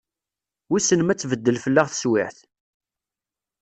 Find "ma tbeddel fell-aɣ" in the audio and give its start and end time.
1.03-1.87